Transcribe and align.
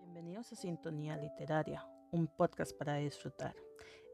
Bienvenidos 0.00 0.52
a 0.52 0.56
Sintonía 0.56 1.16
Literaria, 1.16 1.86
un 2.10 2.26
podcast 2.26 2.76
para 2.76 2.96
disfrutar. 2.96 3.54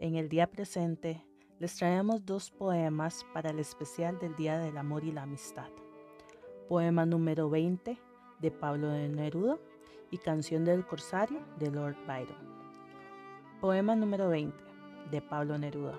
En 0.00 0.14
el 0.14 0.28
día 0.28 0.46
presente 0.46 1.24
les 1.58 1.74
traemos 1.74 2.24
dos 2.24 2.50
poemas 2.50 3.26
para 3.34 3.50
el 3.50 3.58
especial 3.58 4.18
del 4.18 4.36
Día 4.36 4.58
del 4.58 4.78
Amor 4.78 5.04
y 5.04 5.12
la 5.12 5.22
Amistad. 5.22 5.68
Poema 6.68 7.04
número 7.04 7.50
20 7.50 7.98
de 8.38 8.50
Pablo 8.50 8.92
Neruda 8.92 9.58
y 10.10 10.18
Canción 10.18 10.64
del 10.64 10.86
Corsario 10.86 11.40
de 11.58 11.70
Lord 11.70 11.96
Byron. 12.06 12.58
Poema 13.60 13.96
número 13.96 14.28
20 14.28 14.56
de 15.10 15.20
Pablo 15.20 15.58
Neruda. 15.58 15.98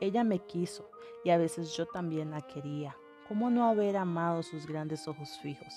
Ella 0.00 0.24
me 0.24 0.40
quiso 0.40 0.90
y 1.24 1.30
a 1.30 1.38
veces 1.38 1.76
yo 1.76 1.86
también 1.86 2.30
la 2.30 2.42
quería. 2.42 2.96
¿Cómo 3.28 3.48
no 3.50 3.68
haber 3.68 3.96
amado 3.96 4.42
sus 4.42 4.66
grandes 4.66 5.08
ojos 5.08 5.38
fijos? 5.38 5.74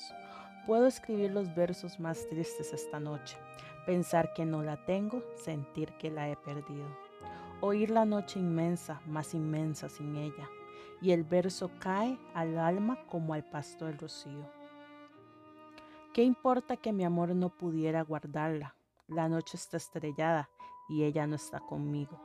Puedo 0.66 0.86
escribir 0.88 1.32
los 1.32 1.56
versos 1.56 2.00
más 2.00 2.28
tristes 2.28 2.74
esta 2.74 3.00
noche, 3.00 3.38
pensar 3.86 4.34
que 4.34 4.44
no 4.46 4.64
la 4.64 4.84
tengo, 4.86 5.24
sentir 5.36 5.94
que 5.98 6.12
la 6.12 6.30
he 6.30 6.36
perdido. 6.36 6.86
Oír 7.62 7.90
la 7.90 8.04
noche 8.06 8.40
inmensa, 8.40 9.02
más 9.06 9.34
inmensa 9.34 9.88
sin 9.88 10.18
ella, 10.18 10.50
y 11.02 11.12
el 11.12 11.24
verso 11.24 11.72
cae 11.80 12.20
al 12.34 12.58
alma 12.58 13.00
como 13.08 13.34
al 13.34 13.46
pasto 13.50 13.86
del 13.86 13.98
rocío. 13.98 14.52
¿Qué 16.14 16.24
importa 16.24 16.76
que 16.76 16.92
mi 16.92 17.06
amor 17.06 17.30
no 17.30 17.50
pudiera 17.50 18.02
guardarla? 18.02 18.76
La 19.08 19.30
noche 19.30 19.56
está 19.56 19.78
estrellada 19.78 20.50
y 20.90 21.04
ella 21.04 21.28
no 21.28 21.36
está 21.36 21.59
conmigo. 21.59 22.20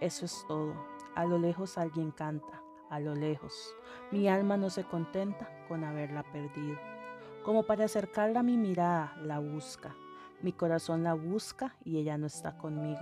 Eso 0.00 0.24
es 0.24 0.44
todo. 0.48 0.74
A 1.16 1.24
lo 1.24 1.38
lejos 1.38 1.78
alguien 1.78 2.10
canta, 2.10 2.62
a 2.90 3.00
lo 3.00 3.14
lejos. 3.14 3.74
Mi 4.12 4.28
alma 4.28 4.58
no 4.58 4.68
se 4.68 4.84
contenta 4.84 5.48
con 5.66 5.82
haberla 5.82 6.22
perdido. 6.30 6.78
Como 7.42 7.62
para 7.62 7.86
acercarla 7.86 8.40
a 8.40 8.42
mi 8.42 8.58
mirada, 8.58 9.16
la 9.22 9.38
busca. 9.38 9.96
Mi 10.42 10.52
corazón 10.52 11.04
la 11.04 11.14
busca 11.14 11.74
y 11.84 11.96
ella 11.96 12.18
no 12.18 12.26
está 12.26 12.58
conmigo. 12.58 13.00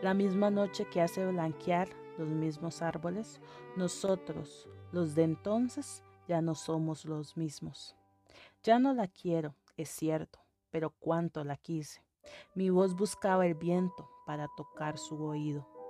La 0.00 0.14
misma 0.14 0.48
noche 0.48 0.86
que 0.86 1.02
hace 1.02 1.26
blanquear 1.26 1.90
los 2.16 2.28
mismos 2.28 2.80
árboles, 2.80 3.38
nosotros, 3.76 4.66
los 4.90 5.14
de 5.14 5.24
entonces, 5.24 6.02
ya 6.26 6.40
no 6.40 6.54
somos 6.54 7.04
los 7.04 7.36
mismos. 7.36 7.94
Ya 8.62 8.78
no 8.78 8.94
la 8.94 9.08
quiero, 9.08 9.54
es 9.76 9.90
cierto, 9.90 10.38
pero 10.70 10.88
cuánto 10.88 11.44
la 11.44 11.58
quise. 11.58 12.02
Mi 12.54 12.70
voz 12.70 12.96
buscaba 12.96 13.46
el 13.46 13.56
viento 13.56 14.08
para 14.24 14.48
tocar 14.56 14.96
su 14.96 15.22
oído. 15.22 15.75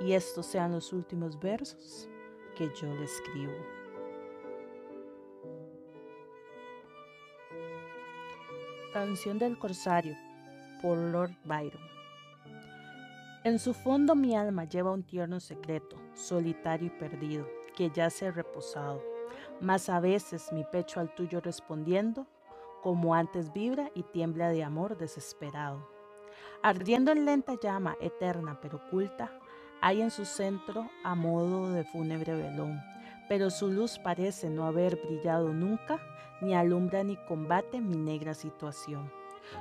y 0.00 0.12
estos 0.12 0.46
sean 0.46 0.72
los 0.72 0.92
últimos 0.92 1.38
versos 1.38 2.08
que 2.56 2.70
yo 2.80 2.94
le 2.94 3.04
escribo. 3.04 3.52
Canción 8.92 9.38
del 9.38 9.58
Corsario 9.58 10.16
por 10.80 10.96
Lord 10.96 11.32
Byron. 11.44 11.82
En 13.44 13.58
su 13.58 13.74
fondo 13.74 14.14
mi 14.14 14.36
alma 14.36 14.64
lleva 14.64 14.92
un 14.92 15.02
tierno 15.02 15.40
secreto, 15.40 15.96
solitario 16.14 16.86
y 16.86 16.90
perdido, 16.90 17.46
que 17.76 17.90
yace 17.90 18.30
reposado, 18.30 19.02
mas 19.60 19.88
a 19.88 20.00
veces 20.00 20.52
mi 20.52 20.64
pecho 20.64 21.00
al 21.00 21.14
tuyo 21.14 21.40
respondiendo, 21.40 22.26
como 22.82 23.14
antes 23.14 23.52
vibra 23.52 23.90
y 23.94 24.02
tiembla 24.02 24.48
de 24.48 24.62
amor 24.62 24.96
desesperado. 24.96 25.88
Ardiendo 26.62 27.12
en 27.12 27.24
lenta 27.24 27.54
llama, 27.62 27.96
eterna 28.00 28.58
pero 28.62 28.78
oculta, 28.86 29.38
hay 29.80 30.02
en 30.02 30.10
su 30.10 30.24
centro 30.24 30.90
a 31.02 31.14
modo 31.14 31.70
de 31.70 31.84
fúnebre 31.84 32.34
velón, 32.34 32.80
pero 33.28 33.50
su 33.50 33.70
luz 33.70 33.98
parece 33.98 34.50
no 34.50 34.66
haber 34.66 34.96
brillado 34.96 35.52
nunca, 35.52 36.00
ni 36.40 36.54
alumbra 36.54 37.04
ni 37.04 37.16
combate 37.26 37.80
mi 37.80 37.96
negra 37.96 38.34
situación. 38.34 39.10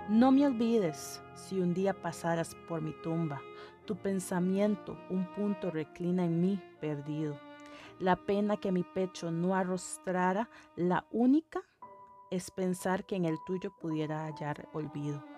No 0.10 0.32
me 0.32 0.46
olvides 0.46 1.22
si 1.36 1.60
un 1.60 1.74
día 1.74 1.94
pasaras 1.94 2.56
por 2.68 2.82
mi 2.82 2.94
tumba, 3.02 3.42
tu 3.86 3.96
pensamiento 3.96 4.98
un 5.10 5.26
punto 5.34 5.72
reclina 5.72 6.26
en 6.26 6.42
mí 6.42 6.62
perdido. 6.80 7.38
La 8.00 8.16
pena 8.16 8.58
que 8.58 8.72
mi 8.72 8.84
pecho 8.84 9.32
no 9.32 9.56
arrostrara, 9.56 10.50
la 10.76 11.06
única 11.12 11.62
es 12.32 12.50
pensar 12.50 13.06
que 13.06 13.16
en 13.16 13.26
el 13.26 13.38
tuyo 13.46 13.72
pudiera 13.80 14.26
hallar 14.26 14.68
olvido. 14.74 15.33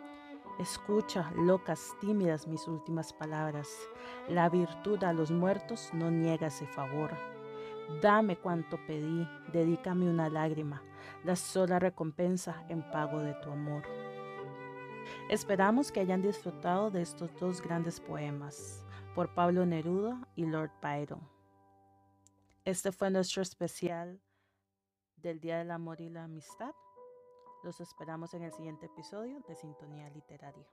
Escucha, 0.59 1.31
locas, 1.35 1.93
tímidas 1.99 2.47
mis 2.47 2.66
últimas 2.67 3.11
palabras. 3.11 3.69
La 4.29 4.47
virtud 4.47 5.03
a 5.03 5.11
los 5.11 5.29
muertos 5.29 5.89
no 5.93 6.09
niega 6.09 6.47
ese 6.47 6.66
favor. 6.66 7.11
Dame 8.01 8.38
cuanto 8.38 8.77
pedí, 8.88 9.27
dedícame 9.51 10.09
una 10.09 10.29
lágrima, 10.29 10.81
la 11.25 11.35
sola 11.35 11.77
recompensa 11.77 12.63
en 12.69 12.89
pago 12.89 13.19
de 13.19 13.33
tu 13.35 13.51
amor. 13.51 13.83
Esperamos 15.29 15.91
que 15.91 15.99
hayan 15.99 16.21
disfrutado 16.21 16.89
de 16.89 17.01
estos 17.01 17.29
dos 17.37 17.61
grandes 17.61 17.99
poemas 17.99 18.85
por 19.13 19.33
Pablo 19.33 19.66
Neruda 19.66 20.25
y 20.35 20.45
Lord 20.45 20.72
Byron. 20.81 21.27
Este 22.63 22.91
fue 22.93 23.11
nuestro 23.11 23.41
especial 23.41 24.22
del 25.17 25.39
Día 25.41 25.57
del 25.57 25.72
Amor 25.72 25.99
y 25.99 26.09
la 26.09 26.23
Amistad. 26.23 26.73
Los 27.65 27.81
esperamos 27.81 28.31
en 28.35 28.43
el 28.43 28.53
siguiente 28.53 28.85
episodio 28.85 29.41
de 29.47 29.55
Sintonía 29.55 30.07
Literaria. 30.11 30.67